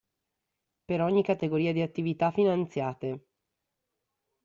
[0.85, 3.25] Per ogni categoria di attività finanziate.